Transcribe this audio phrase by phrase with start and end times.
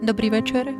[0.00, 0.72] Dobrý večer.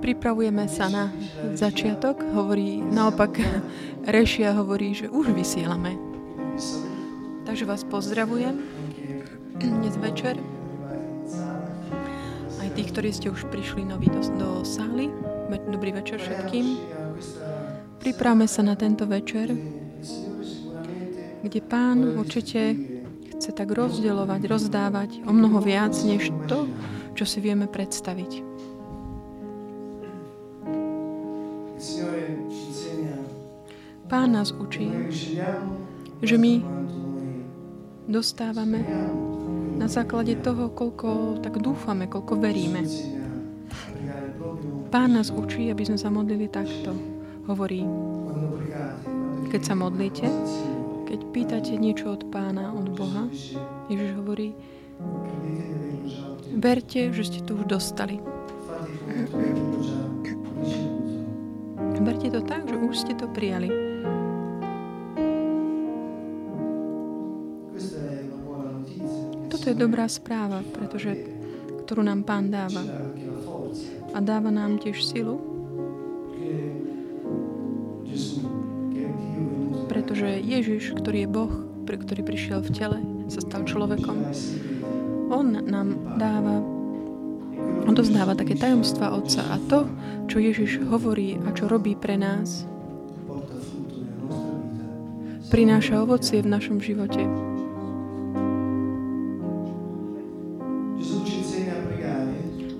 [0.00, 1.04] Pripravujeme sa na
[1.52, 2.24] začiatok.
[2.32, 3.36] Hovorí, naopak
[4.08, 6.00] Rešia hovorí, že už vysielame.
[7.44, 8.56] Takže vás pozdravujem
[9.60, 10.40] dnes večer.
[12.56, 15.12] Aj tí, ktorí ste už prišli noví do, do sály.
[15.68, 16.80] Dobrý večer všetkým.
[18.00, 19.52] Pripravme sa na tento večer,
[21.44, 22.91] kde pán určite
[23.42, 26.70] chce tak rozdeľovať, rozdávať o mnoho viac, než to,
[27.18, 28.38] čo si vieme predstaviť.
[34.06, 34.86] Pán nás učí,
[36.22, 36.62] že my
[38.06, 38.78] dostávame
[39.74, 42.86] na základe toho, koľko tak dúfame, koľko veríme.
[44.94, 46.94] Pán nás učí, aby sme sa modlili takto.
[47.50, 47.82] Hovorí,
[49.50, 50.30] keď sa modlíte,
[51.12, 53.28] keď pýtate niečo od pána, od Boha,
[53.92, 54.56] Ježiš hovorí,
[56.56, 58.16] verte, že ste to už dostali.
[62.00, 63.68] Verte to tak, že už ste to prijali.
[69.52, 71.12] Toto je dobrá správa, pretože,
[71.84, 72.80] ktorú nám Pán dáva.
[74.16, 75.51] A dáva nám tiež silu,
[80.52, 81.52] Ježiš, ktorý je Boh,
[81.88, 82.98] ktorý prišiel v tele,
[83.32, 84.20] sa stal človekom,
[85.32, 86.60] on nám dáva,
[87.88, 89.88] on dozdáva také tajomstva Otca a to,
[90.28, 92.68] čo Ježiš hovorí a čo robí pre nás,
[95.48, 97.24] prináša ovocie v našom živote.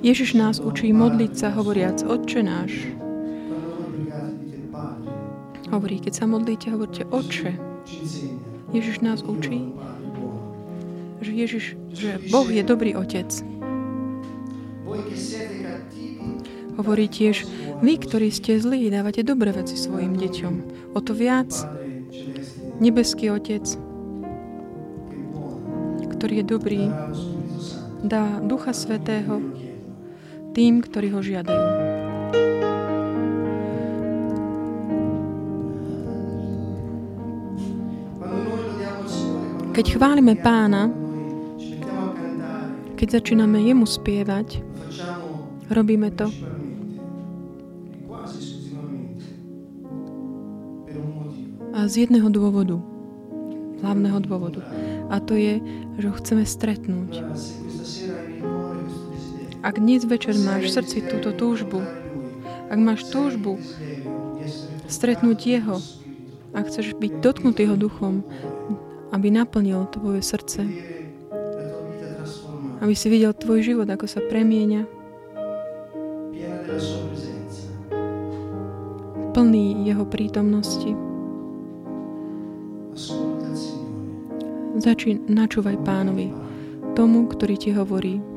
[0.05, 2.93] Ježiš nás učí modliť sa, hovoriac Otče náš,
[5.73, 7.57] Hovorí, keď sa modlíte, hovoríte Oče.
[8.77, 9.73] Ježiš nás učí,
[11.25, 11.65] že Ježiš,
[11.97, 13.33] že Boh je dobrý Otec.
[16.77, 17.49] Hovorí tiež,
[17.81, 20.55] vy, ktorí ste zlí, dávate dobré veci svojim deťom.
[20.93, 21.49] O to viac
[22.77, 23.65] nebeský Otec,
[26.21, 26.83] ktorý je dobrý,
[28.05, 29.41] dá Ducha Svetého
[30.53, 31.65] tým, ktorí ho žiadajú.
[39.73, 40.93] Keď chválime pána,
[43.01, 44.61] keď začíname jemu spievať,
[45.73, 46.29] robíme to
[51.73, 52.77] a z jedného dôvodu,
[53.83, 54.61] hlavného dôvodu.
[55.11, 55.59] A to je,
[55.99, 57.25] že ho chceme stretnúť.
[59.65, 61.81] Ak dnes večer máš v srdci túto túžbu,
[62.69, 63.57] ak máš túžbu
[64.85, 65.81] stretnúť Jeho,
[66.53, 68.21] ak chceš byť dotknutý Jeho duchom,
[69.13, 70.65] aby naplnil tvoje srdce.
[72.81, 74.89] Aby si videl tvoj život, ako sa premieňa.
[79.33, 80.93] Plný jeho prítomnosti.
[84.83, 86.33] Začín, načúvaj pánovi,
[86.99, 88.32] tomu, ktorý ti hovorí,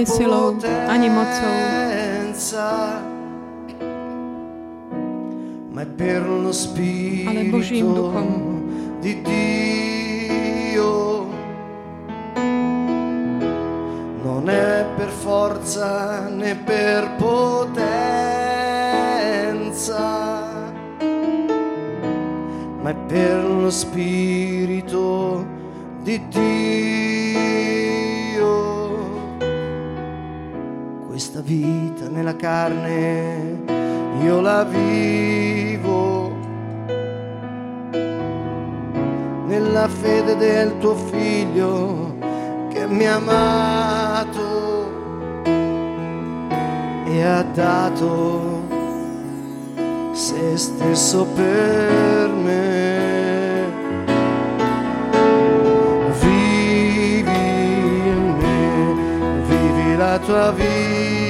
[0.00, 0.56] nie silou,
[0.88, 1.54] ani mocou.
[7.28, 8.60] Ale Božím duchom.
[9.00, 11.26] Di Dio
[14.24, 17.58] non è per forza né per potenza,
[22.82, 25.44] ma è per lo Spirito
[26.02, 27.09] di Dio.
[31.40, 33.62] questa vita nella carne,
[34.22, 36.32] io la vivo
[39.46, 42.16] nella fede del tuo figlio
[42.68, 44.88] che mi ha amato
[47.06, 48.68] e ha dato
[50.12, 53.08] se stesso per me.
[56.20, 58.94] Vivi in me,
[59.46, 61.29] vivi la tua vita.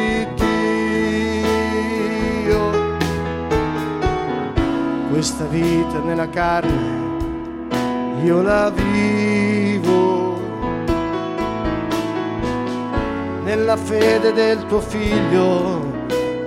[5.21, 10.39] Questa vita nella carne io la vivo
[13.43, 15.85] nella fede del tuo figlio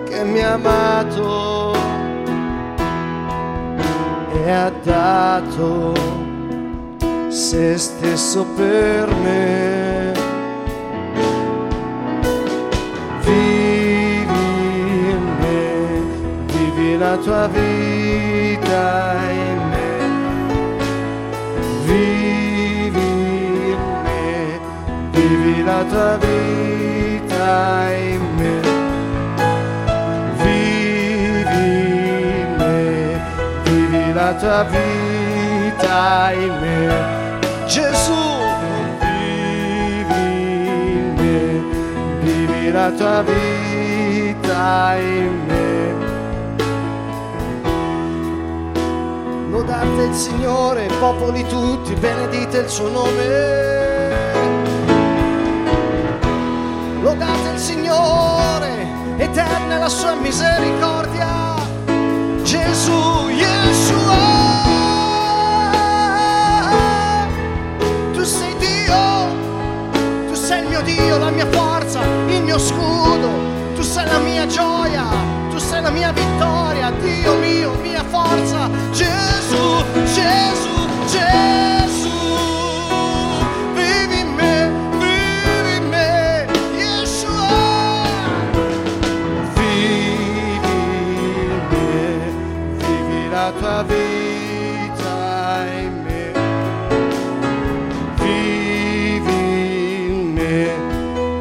[0.08, 1.72] che mi ha amato
[4.42, 5.94] e ha dato
[7.28, 10.12] se stesso per me.
[13.22, 14.26] Vivi
[15.10, 16.00] in me,
[16.46, 18.03] vivi la tua vita
[18.62, 19.90] in me.
[21.84, 23.00] Vivi
[23.70, 24.60] in me,
[25.10, 28.60] vivi la tua vita in me.
[30.42, 31.66] Vivi
[32.40, 33.20] in me,
[33.64, 37.42] vivi la tua vita in me.
[37.66, 38.24] Gesù,
[39.00, 40.26] vivi
[40.92, 41.62] in me,
[42.20, 45.93] vivi la tua vita in me.
[49.66, 54.32] Lodate il Signore, popoli tutti, benedite il suo nome.
[57.00, 61.54] Lodate il Signore, eterna la sua misericordia.
[62.42, 64.42] Gesù, Yeshua.
[68.12, 69.28] Tu sei Dio,
[70.26, 73.30] tu sei il mio Dio, la mia forza, il mio scudo,
[73.74, 75.04] tu sei la mia gioia,
[75.54, 79.84] tu sei la mia vittoria, Dio mio, mia forza, Gesù,
[80.16, 82.10] Gesù, Gesù.
[83.74, 86.46] Vivi in me, vivi in me,
[86.76, 88.02] Yeshua.
[89.54, 91.98] Vivi in me,
[92.78, 94.02] vivi la tua vita.
[98.16, 99.32] Vivi
[100.34, 100.74] me,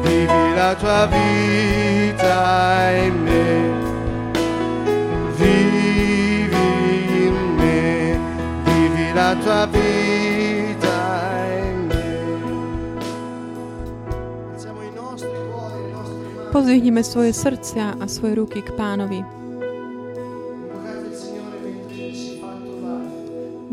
[0.02, 3.23] vivi la tua vita in me.
[16.54, 19.26] Pozvihneme svoje srdcia a svoje ruky k pánovi.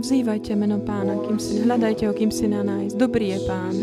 [0.02, 2.98] Vzývajte meno pána, kým si, hľadajte ho, kým si na nájsť.
[2.98, 3.76] Dobrý je pán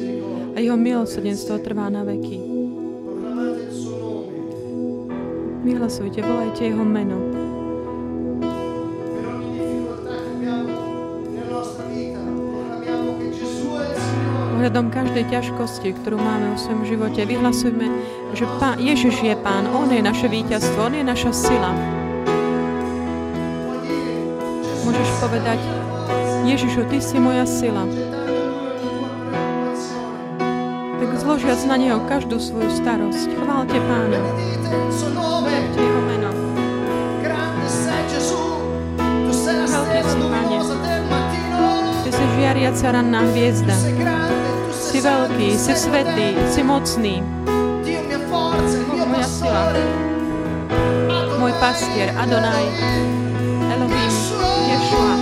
[0.51, 2.43] a jeho milosrdenstvo trvá na veky.
[5.63, 7.39] Vyhlasujte, volajte jeho meno.
[14.59, 17.87] Ohľadom každej ťažkosti, ktorú máme vo svojom živote, vyhlasujme,
[18.35, 21.71] že pán, Ježiš je pán, On je naše víťazstvo, On je naša sila.
[24.83, 25.63] Môžeš povedať,
[26.43, 27.87] Ježišu, Ty si moja sila.
[30.99, 33.31] Tak zložiac na Neho každú svoju starosť.
[33.39, 34.19] Chválte pána.
[34.91, 36.35] Chválte Jeho meno.
[39.31, 40.59] Stella si, Pane.
[42.03, 44.28] Ty si žiariaca ranná hviezda.
[44.99, 47.23] Si veľký, si svetý, si mocný.
[48.99, 49.71] Moja sila.
[51.39, 52.67] Môj pastier, Adonai,
[53.79, 54.15] Elohim,
[54.67, 55.15] Ješua.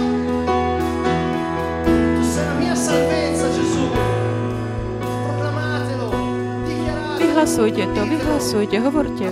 [7.20, 9.28] Vyhlasujte to, vyhlasujte, hovorte.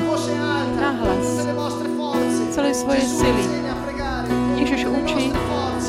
[0.76, 1.28] Nahlas.
[2.52, 3.44] Celej svojej Gesù sily.
[4.60, 5.32] Ježiš učí,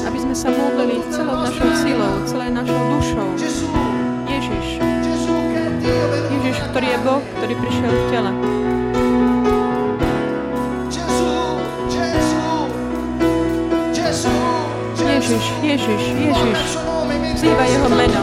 [0.07, 3.84] aby sme sa modlili celou našou silou, celej našou dušou.
[6.45, 6.99] Ježiš, ktorý je.
[7.01, 8.31] Boh, ktorý prišiel v tele.
[14.93, 16.59] Ježiš, Ježiš, Ježiš.
[17.33, 18.21] Vzýva jeho meno.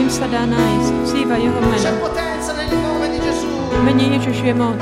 [0.00, 0.92] Im sa dá nájsť.
[1.04, 1.90] Vzýva jeho meno.
[3.68, 4.80] V mene Ježiš je moc.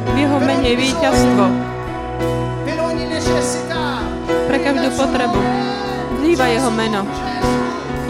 [0.00, 1.44] V jeho mene je víťazstvo.
[4.48, 5.40] Pre každú potrebu.
[6.24, 7.04] Vzýva jeho meno.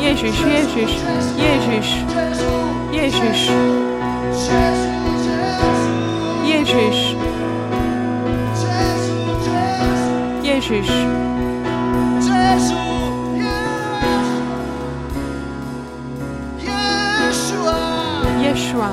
[0.00, 0.92] Ježiš, Ježiš,
[1.36, 2.29] Ježiš, Gesù,
[2.90, 3.40] Ježiš.
[6.42, 6.98] Ježiš.
[10.42, 10.90] Ježiš.
[17.30, 17.78] Ješua.
[18.42, 18.90] Ješua.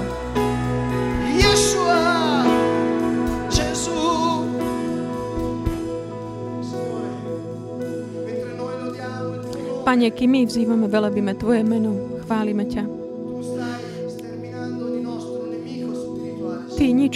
[9.87, 11.95] Pane, kým my vzývame, velebíme Tvoje meno,
[12.27, 12.96] chválime ťa.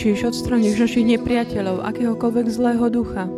[0.01, 3.29] Ničíš, odstraníš našich nepriateľov, akéhokoľvek zlého ducha.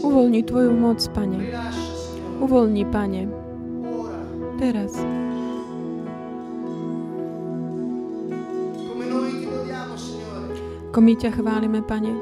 [0.00, 1.52] Uvoľni Tvoju moc, Pane.
[2.40, 3.28] Uvoľni, Pane.
[4.56, 4.96] Teraz.
[10.88, 12.12] Ako my ťa chválime, Pane.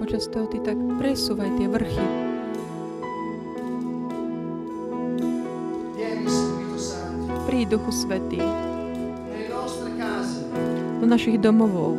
[0.00, 2.29] Počas toho Ty tak presúvaj tie vrchy.
[7.70, 8.42] Duchu Svetý,
[11.00, 11.94] do našich domovov.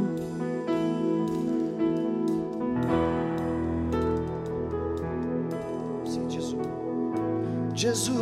[7.73, 8.13] Gesù.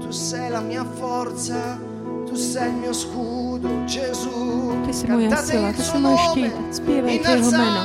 [0.00, 1.78] Tu sei la mia forza,
[2.26, 4.72] tu sei il mio scudo, Gesù.
[4.86, 6.52] Ty si moja sila, il Ty si môj štít.
[6.70, 7.82] Spievajte Jeho meno.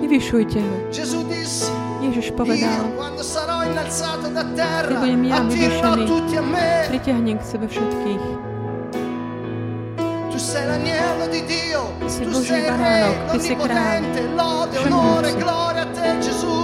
[0.00, 0.74] Vyvyšujte ho.
[2.00, 6.88] Ježiš povedal, quando sarò innalzato da terra, Keď budem ja vyvyšený, tutti a me.
[6.88, 8.49] pritiahnem k sebe všetkých.
[10.40, 13.52] Sei l'agnello di Dio, si tu Boží sei baránok, Ty si
[14.32, 15.36] lode, všemohúci.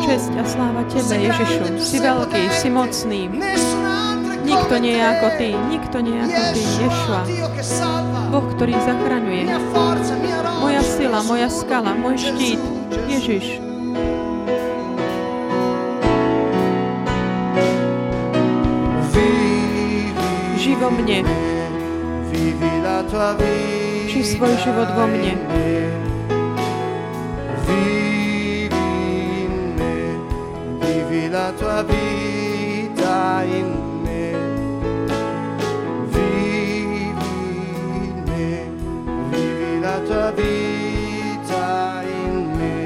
[0.09, 1.77] Česť a sláva Tebe, Ježišu.
[1.77, 3.29] Si veľký, si mocný.
[4.49, 7.21] Nikto nie je ako Ty, nikto nie je ako Ty, Ješua.
[8.33, 9.45] Boh, ktorý zachraňuje.
[10.57, 12.63] Moja sila, moja skala, môj štít.
[13.13, 13.61] Ježiš.
[19.13, 20.17] Vivi,
[20.57, 21.55] Žij vo mne.
[24.07, 25.37] Przyswoj żywot wo mnie.
[30.81, 33.69] Vivi la tua vita in
[34.05, 34.33] me,
[36.13, 37.05] vivi
[38.05, 38.49] in me,
[39.31, 42.77] vivi la tua vita in me.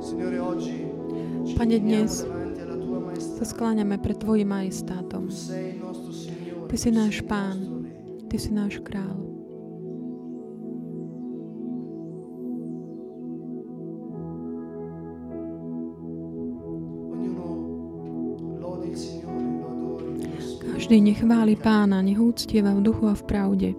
[0.00, 0.84] Signore, oggi.
[1.56, 2.26] Panie dnes,
[3.54, 5.30] skláňame pred Tvojim majestátom.
[6.66, 7.86] Ty si náš Pán.
[8.26, 9.14] Ty si náš král.
[20.74, 21.22] Každý nech
[21.62, 23.70] Pána, nech úctieva v duchu a v pravde.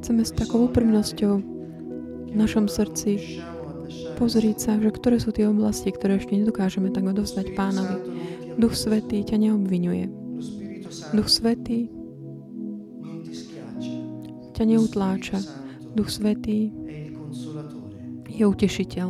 [0.00, 1.32] Chceme s takou úprimnosťou
[2.32, 3.44] v našom srdci
[4.14, 7.98] pozrieť sa, že ktoré sú tie oblasti, ktoré ešte nedokážeme tak odovzdať Pánovi.
[8.54, 10.06] Duch Svetý ťa neobvinuje.
[11.10, 11.90] Duch Svetý
[14.54, 15.42] ťa neutláča.
[15.98, 16.70] Duch Svetý
[18.30, 19.08] je utešiteľ.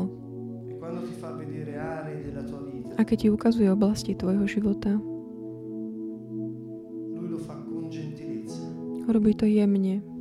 [2.95, 4.97] A keď ti ukazuje oblasti tvojho života,
[9.09, 10.14] robí to jemne,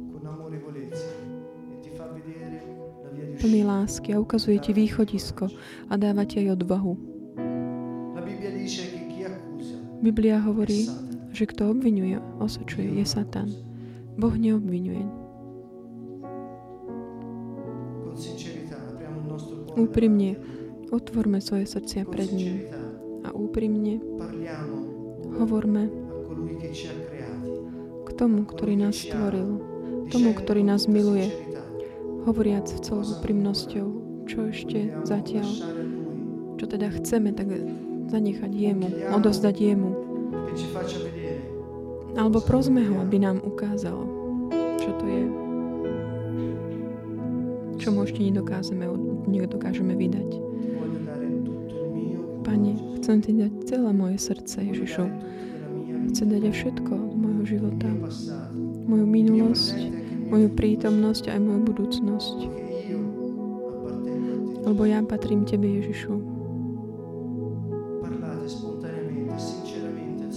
[3.43, 5.51] plný lásky a ukazuje ti východisko
[5.91, 6.95] a dáva ti aj odvahu.
[9.99, 10.87] Biblia hovorí,
[11.35, 13.51] že kto obvinuje, osočuje, je Satan.
[14.15, 15.03] Boh neobvinuje.
[19.75, 20.39] Úprimne
[20.95, 22.63] otvorme svoje srdcia pred ním
[23.27, 23.99] a úprimne
[25.35, 25.91] hovorme
[28.07, 29.59] k tomu, ktorý nás stvoril,
[30.07, 31.42] tomu, ktorý nás miluje,
[32.23, 33.87] hovoriac v celou úprimnosťou,
[34.27, 35.47] čo ešte zatiaľ,
[36.55, 37.51] čo teda chceme, tak
[38.07, 39.89] zanechať jemu, odozdať jemu.
[42.13, 43.97] Alebo prosme ho, aby nám ukázal,
[44.79, 45.23] čo to je.
[47.81, 48.85] Čo mu ešte nedokážeme,
[49.27, 50.29] nedokážeme vydať.
[52.45, 55.05] Pane, chcem ti dať celé moje srdce, Ježišu.
[56.13, 57.89] Chcem dať všetko z môjho života.
[58.85, 62.37] Moju minulosť, moju prítomnosť aj moju budúcnosť.
[64.63, 66.15] Lebo ja patrím Tebe, Ježišu.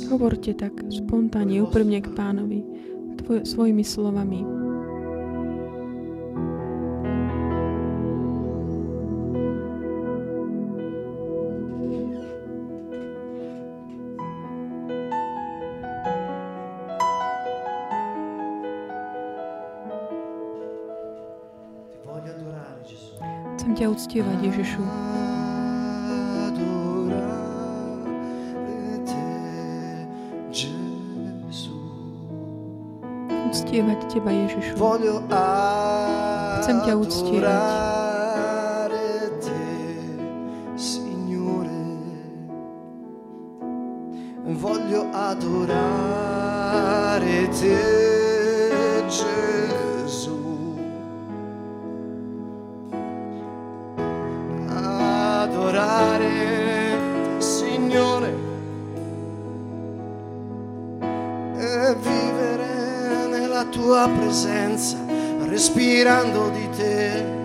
[0.07, 2.63] Hovorte tak spontánne, úprimne k pánovi,
[3.23, 4.66] tvoj, svojimi slovami.
[23.77, 24.81] Chcem ťa uctievať, Ježišu.
[33.53, 34.81] Uctievať Teba, Ježišu.
[34.81, 35.21] Voglio
[36.65, 37.53] Chcem ťa uctievať.
[40.81, 41.77] Signore.
[45.13, 46.25] adorare
[47.53, 47.96] te
[64.27, 64.97] presenza
[65.45, 67.36] respirando di te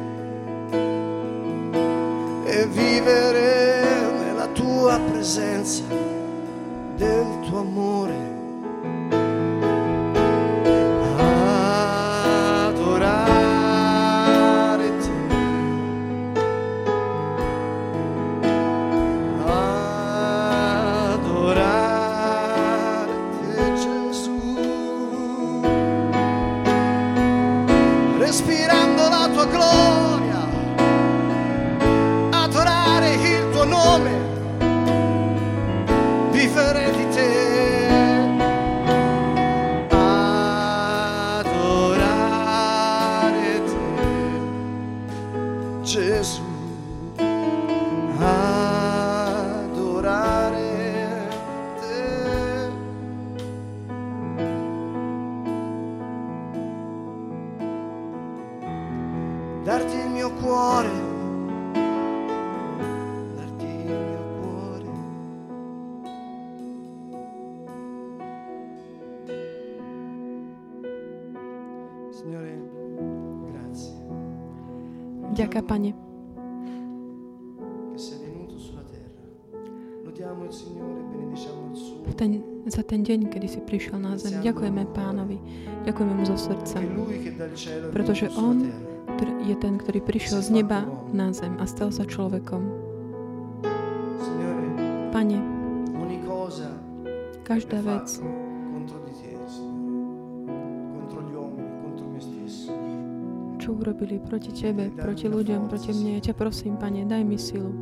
[81.73, 82.03] suo.
[82.05, 84.43] v ten, za ten deň, kedy si prišiel na zem.
[84.43, 85.37] Ďakujeme Pánovi,
[85.87, 86.87] ďakujeme mu zo srdca, è
[87.95, 88.59] pretože On
[89.45, 92.61] je ten, ktorý prišiel z neba na zem a stal sa človekom.
[95.11, 95.37] Pane,
[97.43, 98.07] každá vec,
[103.81, 107.73] urobili proti Tebe, proti ľuďom, proti mne, ja ťa prosím, Pane, daj mi silu.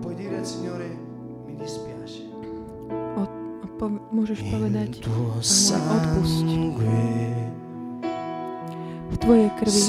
[0.00, 0.92] Puoi dire al Signore,
[1.48, 2.28] mi dispiace.
[3.16, 5.40] O, a po, môžeš povedať, tuo
[5.88, 6.44] odpusť.
[9.10, 9.82] v Tvojej krvi,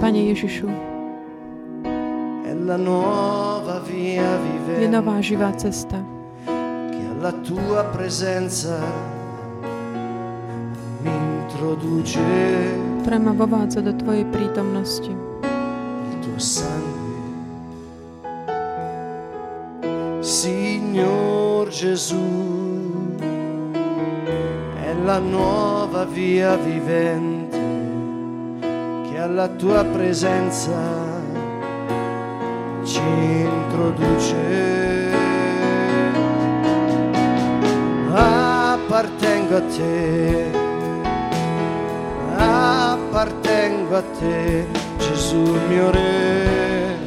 [0.00, 0.68] Pane Ježišu,
[4.80, 5.98] je nová živá cesta,
[13.20, 15.12] ma vovádza do Tvojej prítomnosti.
[16.10, 16.98] il tuo sangue.
[20.20, 22.16] Signor Gesù,
[24.82, 27.58] è la nuova via vivente
[29.10, 30.78] che alla tua presenza
[32.84, 34.36] ci introduce.
[38.12, 40.59] Appartengo a te,
[42.50, 44.66] appartengo a te,
[44.98, 46.98] Gesù mio Re.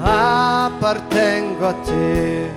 [0.00, 2.50] Appartengo a te,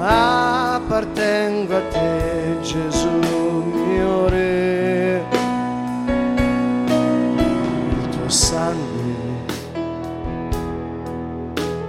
[0.00, 5.24] appartengo a te, Gesù mio Re.
[7.90, 9.14] Il tuo sangue,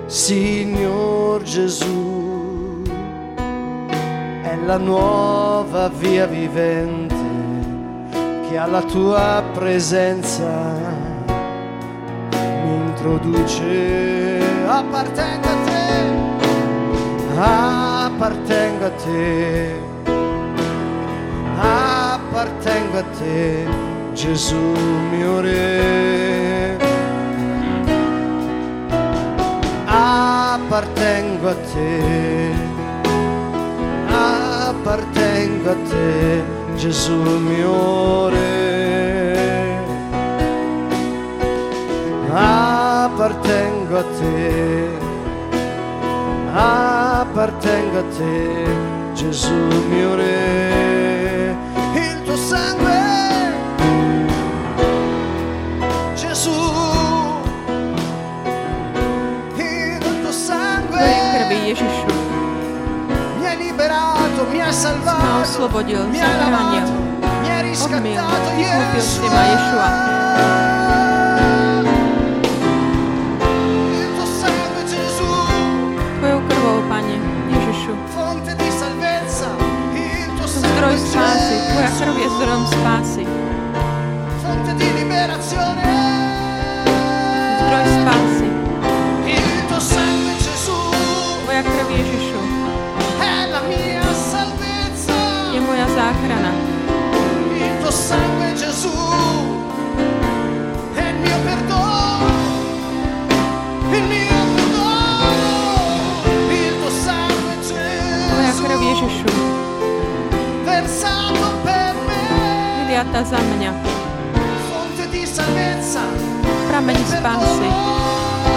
[0.08, 2.13] Signor Gesù,
[4.66, 7.16] la nuova via vivente
[8.48, 10.48] che alla tua presenza
[12.64, 14.40] mi introduce.
[14.68, 16.12] Appartengo a te,
[17.38, 19.76] appartengo a te,
[21.58, 23.68] appartengo a te,
[24.14, 24.72] Gesù
[25.12, 26.78] mio Re.
[29.86, 32.73] Appartengo a te,
[35.44, 36.44] appartengo a te,
[36.78, 39.82] Gesù mio Re.
[42.32, 44.90] Appartengo a te,
[46.54, 48.66] appartengo a te,
[49.14, 49.54] Gesù
[49.90, 51.23] mio Re.
[64.44, 66.88] Liberato, mi ma salvato, mi hai zachránil,
[67.84, 68.20] odmil,
[68.58, 69.90] vykúpil si ma, Ješua.
[76.20, 77.18] Tvojou krvou, Pane,
[77.52, 77.94] Ježišu,
[80.48, 83.24] som zdroj spásy, Tvoja krv je zdrojom spásy,
[84.40, 85.93] fonte di liberazione.
[113.04, 113.72] vyliata za mňa.
[116.70, 117.70] Prameň spásy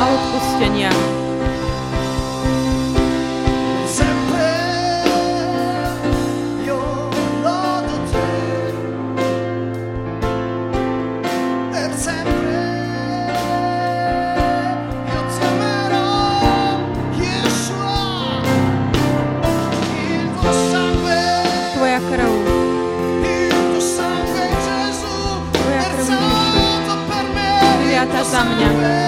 [0.00, 1.25] a odpustenia.
[28.36, 29.05] za mnie.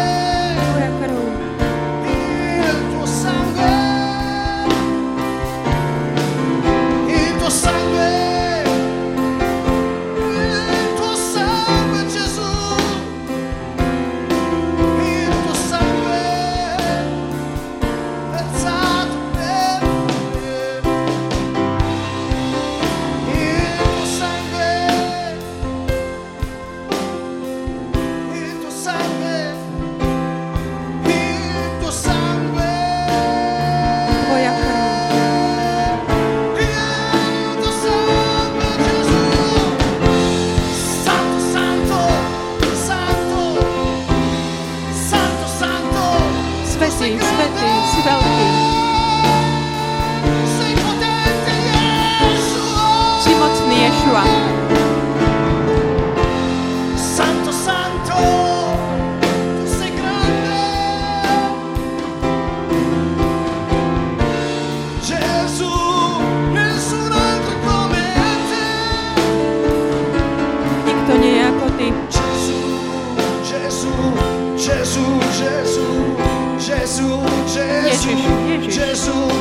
[78.09, 79.38] 10, Gesù.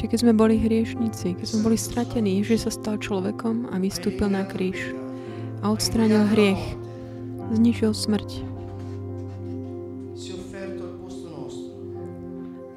[0.00, 4.32] ešte keď sme boli hriešnici, keď sme boli stratení, Ježiš sa stal človekom a vystúpil
[4.32, 4.96] na kríž
[5.60, 6.56] a odstránil hriech,
[7.52, 8.40] zničil smrť.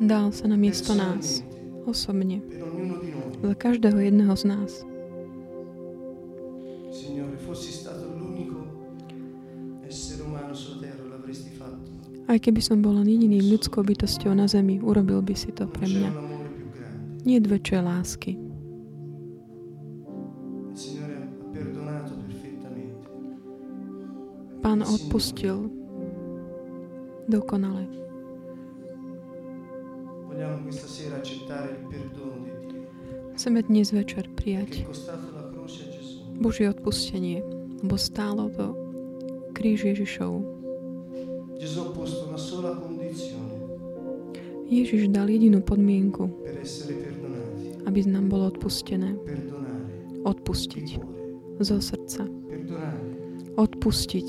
[0.04, 1.48] Dal sa na miesto nás,
[1.88, 2.44] osobne,
[3.40, 4.84] za každého jedného z nás.
[12.28, 15.88] Aj keby som bol len jediným ľudskou bytosťou na zemi, urobil by si to pre
[15.88, 16.33] mňa
[17.24, 18.32] nie väčšej lásky.
[24.64, 25.68] Pán odpustil
[27.28, 27.84] dokonale.
[33.34, 34.88] Chceme dnes večer prijať
[36.40, 37.44] Božie odpustenie,
[37.84, 38.76] lebo stálo to
[39.52, 40.64] kríž Ježišov.
[41.64, 43.53] Gesù ha posto una sola condizione
[44.74, 46.26] Ježiš dal jedinú podmienku,
[47.86, 49.14] aby nám bolo odpustené.
[50.26, 50.88] Odpustiť
[51.62, 52.26] zo srdca.
[53.54, 54.28] Odpustiť.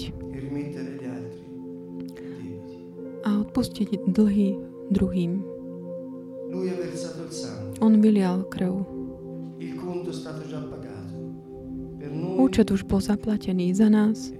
[3.24, 4.48] A odpustiť dlhy
[4.92, 5.32] druhým.
[7.80, 8.84] On vylial krv.
[12.36, 14.34] Účet už bol zaplatený za nás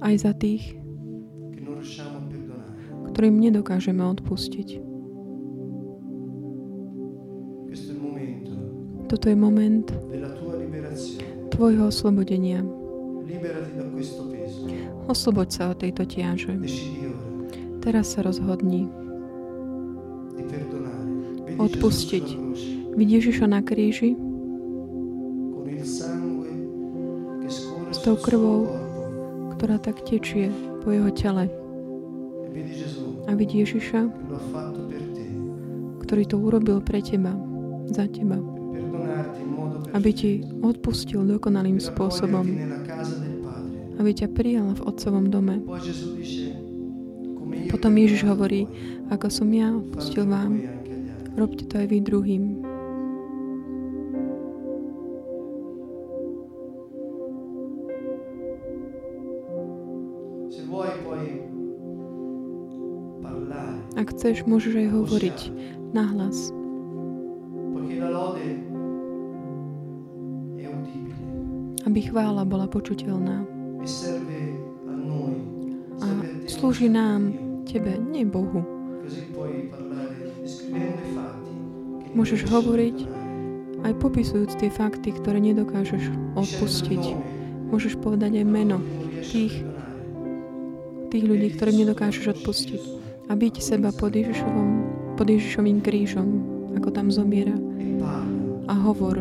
[0.00, 0.76] aj za tých,
[3.16, 4.76] ktorým nedokážeme odpustiť.
[9.08, 9.88] Toto je moment
[11.48, 12.60] tvojho oslobodenia.
[15.08, 16.60] Osloboď sa od tejto ora
[17.80, 18.84] Teraz sa rozhodni
[21.56, 22.26] Odpustiť.
[23.00, 24.12] Vidíš Ježiša na kríži
[27.88, 28.68] S tou krvou.
[29.56, 30.52] ktorá tak tečie
[30.84, 31.48] po jeho tele.
[33.36, 34.00] Vidí Ježiša,
[36.08, 37.36] ktorý to urobil pre teba,
[37.92, 38.40] za teba,
[39.92, 42.48] aby ti odpustil dokonalým spôsobom,
[44.00, 45.60] aby ťa prijal v Otcovom dome.
[47.68, 48.64] Potom Ježiš hovorí,
[49.12, 50.56] ako som ja odpustil vám,
[51.36, 52.55] robte to aj vy druhým.
[64.26, 65.38] Chceš, môžeš aj hovoriť
[65.94, 66.50] nahlas,
[71.86, 73.46] aby chvála bola počuteľná.
[76.02, 76.08] a
[76.50, 77.38] slúži nám,
[77.70, 78.66] tebe, nie Bohu.
[82.10, 82.98] Môžeš hovoriť.
[83.86, 87.02] Aj popisujúc tie fakty, ktoré nedokážeš odpustiť.
[87.70, 88.82] Môžeš povedať aj meno
[89.22, 89.62] tých,
[91.14, 93.05] tých ľudí, ktorým nedokážeš odpustiť.
[93.26, 94.68] A byť seba pod, Ježišovom,
[95.18, 96.28] pod Ježišovým krížom,
[96.78, 97.54] ako tam zomiera.
[98.70, 99.18] A hovor.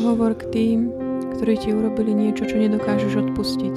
[0.00, 0.78] Hovor k tým,
[1.36, 3.76] ktorí ti urobili niečo, čo nedokážeš odpustiť.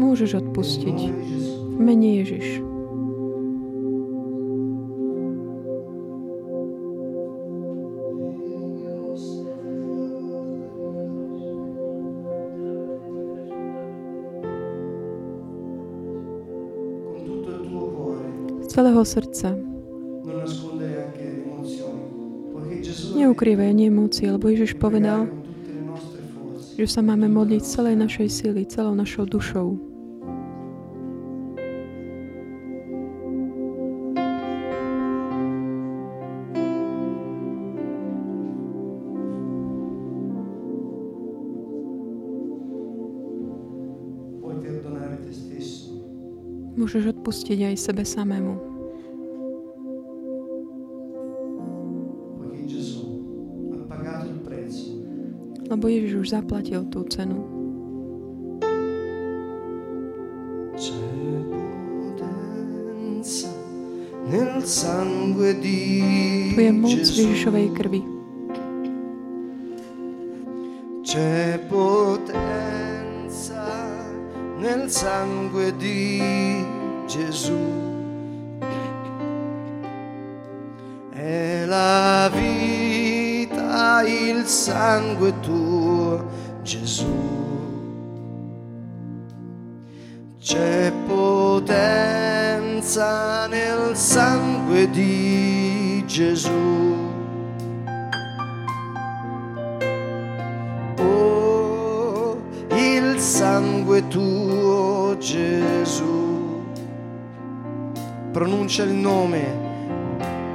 [0.00, 0.98] Môžeš odpustiť.
[1.72, 2.71] V mene Ježiš.
[18.82, 19.54] Celého srdca.
[23.14, 25.30] Neukrývaj ani emócie, lebo Ježiš povedal,
[26.74, 29.78] že sa máme modliť celej našej sily, celou našou dušou.
[46.74, 48.71] Môžeš odpustiť aj sebe samému,
[55.82, 57.42] lebo Ježiš už zaplatil tú cenu.
[60.78, 60.94] Tu
[66.62, 66.94] je moc.
[66.94, 67.98] Ježišovej krvi.
[71.02, 72.06] C'è potenza
[74.62, 76.22] nel sangue di
[77.10, 77.91] Gesù.
[84.42, 86.26] Il sangue tuo,
[86.62, 87.06] Gesù.
[90.40, 92.26] C'è potenza
[93.46, 96.50] nel sangue di Gesù.
[100.98, 102.36] Oh,
[102.70, 106.64] il sangue tuo, Gesù.
[108.32, 109.70] Pronuncia il nome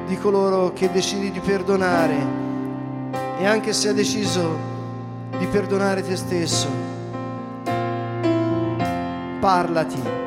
[0.08, 2.47] di coloro che decidi di perdonare
[3.40, 4.58] e anche se ha deciso
[5.38, 6.68] di perdonare te stesso,
[9.40, 10.18] parlati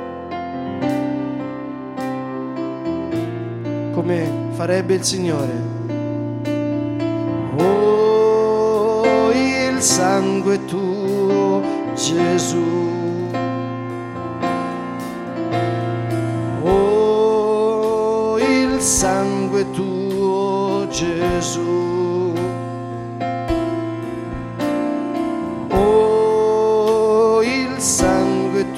[3.93, 5.69] come farebbe il Signore.
[7.57, 11.63] Oh, il sangue tuo,
[11.95, 12.89] Gesù.
[16.63, 22.30] Oh, il sangue tuo, Gesù.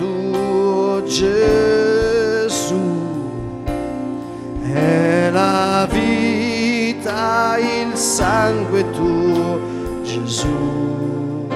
[0.03, 2.81] Tuo, Gesù
[4.73, 9.61] è la vita, il sangue tuo,
[10.03, 11.47] Gesù.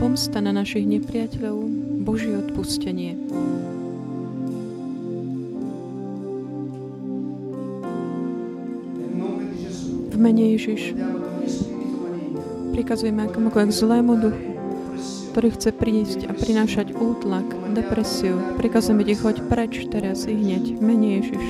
[0.00, 1.79] Pomsta na našich nepriateľov,
[2.10, 3.14] Božie odpustenie.
[10.10, 10.98] V mene Ježiš
[12.74, 14.50] Prikazujeme akomukoľvek zlému duchu,
[15.30, 17.46] ktorý chce prísť a prinášať útlak,
[17.78, 18.42] depresiu.
[18.58, 20.82] Prikazujeme ti, choď preč teraz i hneď.
[20.82, 21.46] Menej Ježiš.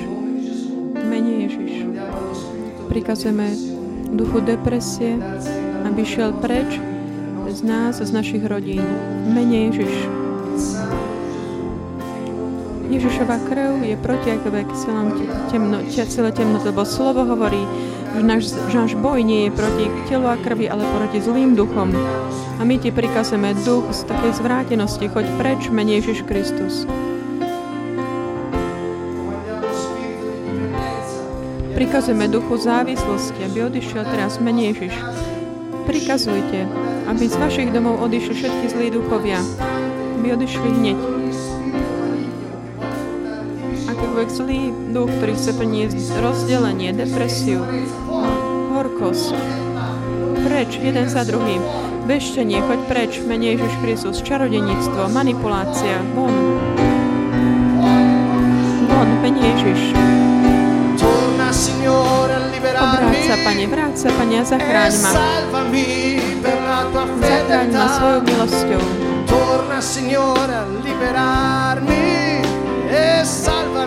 [0.93, 1.73] Menej Ježiš.
[2.85, 3.49] Prikazujeme
[4.13, 5.17] duchu depresie,
[5.89, 6.77] aby šiel preč
[7.49, 8.85] z nás, z našich rodín.
[9.25, 10.20] Menej Ježiš.
[12.91, 14.35] Ježišova krv je proti
[14.75, 15.15] silám
[15.47, 17.63] temno, sile temnoty, lebo slovo hovorí,
[18.11, 21.95] že náš, že náš boj nie je proti telu a krvi, ale proti zlým duchom.
[22.59, 26.83] A my ti prikazujeme duch z takej zvrátenosti, choď preč, menej Ježiš Kristus.
[31.71, 34.99] Prikazujeme duchu závislosti, aby odišiel teraz menej Ježiš.
[35.87, 36.67] Prikazujte,
[37.07, 39.39] aby z vašich domov odišli všetky zlí duchovia,
[40.19, 41.20] aby odišli hneď
[44.21, 47.65] akýkoľvek zlý duch, ktorý chce priniesť rozdelenie, depresiu,
[48.69, 49.33] horkosť.
[50.45, 51.57] Preč, jeden za druhým.
[52.05, 56.29] Beštenie, choď preč, menej Ježiš Kristus, čarodenictvo, manipulácia, von.
[58.93, 59.81] Von, menej Ježiš.
[62.77, 65.11] Obráť sa, Pane, vráť sa, Pane, a zachráň ma.
[67.25, 68.81] Zachráň ma svojou milosťou.
[69.25, 72.05] Torna, Signore, a liberarmi
[72.91, 73.25] e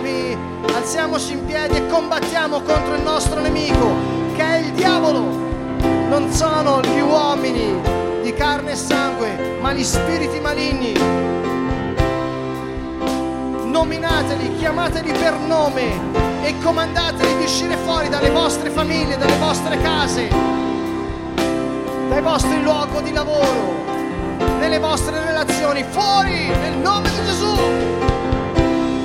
[0.04, 0.36] salvami.
[0.74, 3.94] Alziamoci in piedi e combattiamo contro il nostro nemico,
[4.36, 5.42] che è il diavolo.
[6.08, 7.80] Non sono gli uomini
[8.22, 10.92] di carne e sangue, ma gli spiriti maligni.
[13.64, 15.82] Nominateli, chiamateli per nome
[16.42, 20.28] e comandateli di uscire fuori dalle vostre famiglie, dalle vostre case,
[22.08, 23.82] dai vostri luoghi di lavoro,
[24.58, 27.54] nelle vostre relazioni, fuori nel nome di Gesù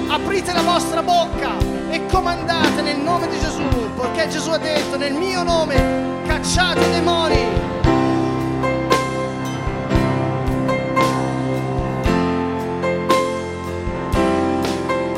[0.09, 1.57] aprite la vostra bocca
[1.89, 3.63] e comandate nel nome di Gesù,
[3.95, 7.37] perché Gesù ha detto nel mio nome cacciate i demoni.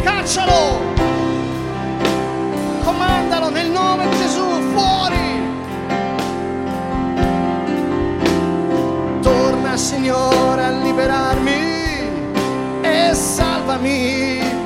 [0.04, 0.80] Caccialo!
[2.84, 5.20] Comandalo nel nome di Gesù, fuori!
[9.22, 11.80] Torna Signore a liberarmi
[12.82, 14.51] e salvami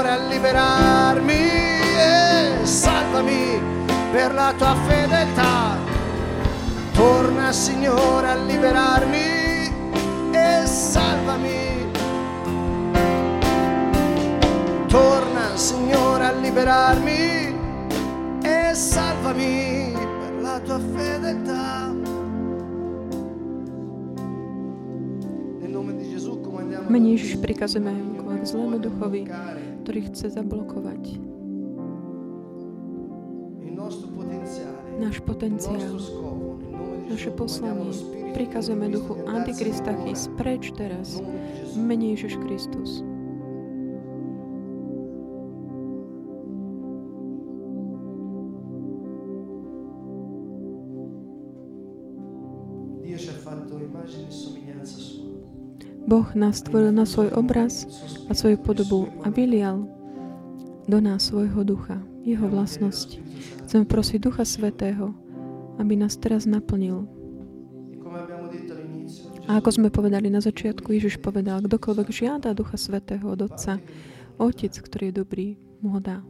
[0.00, 3.60] Signore a liberarmi e salvami
[4.10, 5.76] per la tua fedeltà.
[6.94, 9.18] Torna Signore a liberarmi
[10.32, 11.84] e salvami.
[14.88, 17.54] Torna Signore a liberarmi
[18.42, 21.88] e salvami per la tua fedeltà.
[26.88, 27.92] Mene Ježiš prikazujeme
[28.40, 29.28] k zlému duchovi,
[29.80, 31.02] ktorý chce zablokovať.
[35.00, 35.96] Náš potenciál,
[37.08, 37.88] naše poslanie.
[38.36, 41.18] Prikazujeme duchu Antikrista chys preč teraz,
[41.74, 43.00] menej Ježiš Kristus.
[56.10, 57.86] Boh nás stvoril na svoj obraz
[58.30, 59.90] a svoju podobu a vylial
[60.86, 63.18] do nás svojho ducha, jeho vlastnosť.
[63.66, 65.10] Chcem prosiť Ducha Svetého,
[65.82, 67.10] aby nás teraz naplnil.
[69.50, 73.82] A ako sme povedali na začiatku, Ježiš povedal, kdokoľvek žiada Ducha Svetého od Otca,
[74.38, 75.46] Otec, ktorý je dobrý,
[75.82, 76.22] mu ho dá.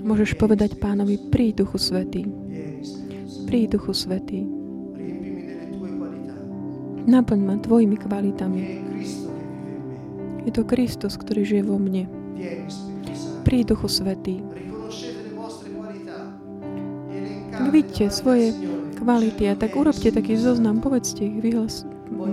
[0.00, 2.24] Môžeš povedať pánovi, príď Duchu Svetý.
[3.50, 4.46] Príď Duchu Svetý.
[7.02, 8.62] Naplň ma tvojimi kvalitami.
[10.46, 12.06] Je to Kristus, ktorý žije vo mne.
[13.42, 14.38] Príď Duchu Svetý.
[17.74, 18.54] Vidíte svoje
[19.02, 21.82] kvality a tak urobte taký zoznam, povedzte ich, vyhlas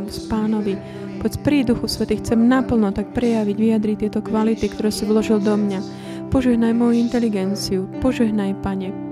[0.06, 0.78] s pánovi.
[1.18, 5.58] Poď príď Duchu Svetý, chcem naplno tak prejaviť, vyjadriť tieto kvality, ktoré si vložil do
[5.58, 5.82] mňa.
[6.30, 7.90] Požehnaj moju inteligenciu.
[8.06, 9.07] Požehnaj, Pane.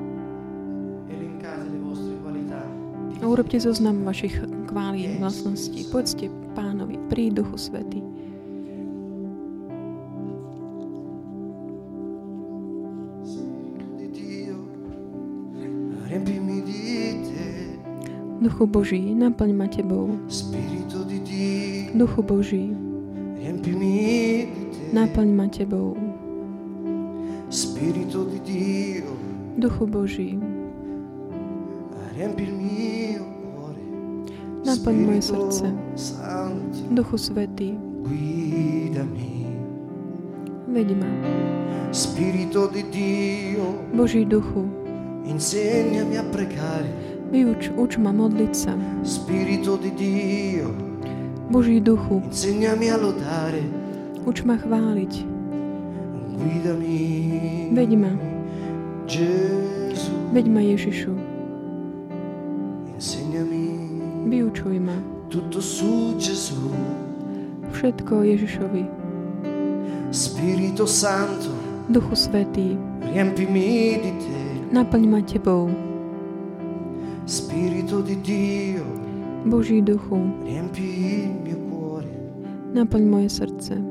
[3.36, 4.40] Urobte zoznam vašich
[4.72, 5.84] kválí vlastností.
[5.92, 8.00] Poďte Pánovi, prí Duchu te,
[18.40, 20.16] Duchu Boží, naplň ma Tebou.
[21.92, 22.72] Duchu Boží,
[24.96, 25.92] naplň ma Tebou.
[29.60, 30.40] Duchu Boží,
[34.66, 35.66] naplň moje srdce.
[36.92, 37.76] Duchu Svetý,
[38.08, 39.52] guidami,
[40.72, 41.12] veď ma.
[41.92, 44.68] Spirito di Dio, Boží duchu,
[45.28, 46.92] insegnami a pregare,
[47.32, 48.76] vyuč, uč ma modliť sa.
[49.04, 50.72] Spirito di Dio,
[51.52, 53.64] Boží duchu, insegnami a lodare,
[54.28, 55.36] uč ma chváliť.
[57.76, 58.12] Veď ma,
[60.36, 61.16] veď ma Ježišu,
[64.36, 64.98] vyučuj ma.
[67.72, 68.84] Všetko Ježišovi.
[70.12, 71.52] Spirito Santo,
[71.88, 74.40] Duchu Svetý, riempimi di te,
[74.72, 75.68] naplň ma Tebou.
[77.26, 78.86] Spirito di Dio,
[79.46, 82.16] Boží duchu, riempi il mio cuore,
[82.74, 83.85] naplň moje srdce.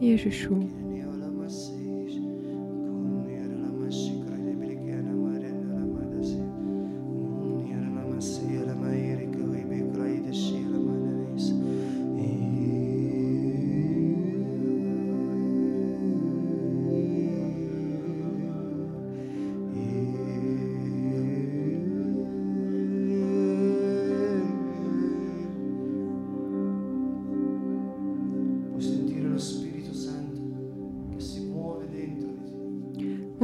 [0.00, 0.85] Ježišu, Puoi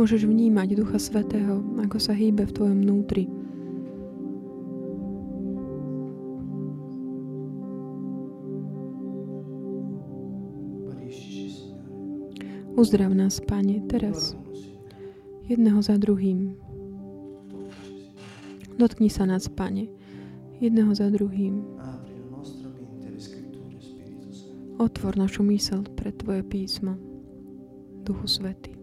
[0.02, 3.30] môžeš vnímať Ducha Svetého, ako sa hýbe v Tvojom vnútri.
[12.74, 14.34] Uzdrav nás, Pane, teraz,
[15.46, 16.58] jedného za druhým.
[18.74, 19.86] Dotkni sa nás, Pane,
[20.58, 21.62] jedného za druhým.
[24.82, 26.98] Otvor našu mysel pre Tvoje písmo.
[28.02, 28.81] Duchu Svetý.